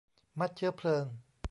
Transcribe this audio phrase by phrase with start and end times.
[0.39, 1.05] มัดเชื้อเพลิง